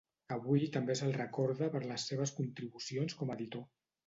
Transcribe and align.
Avui 0.35 0.63
també 0.77 0.95
se'l 1.01 1.13
recorda 1.17 1.67
per 1.75 1.83
les 1.83 2.07
seves 2.13 2.35
contribucions 2.41 3.19
com 3.23 3.33
a 3.33 3.39
editor. 3.41 3.69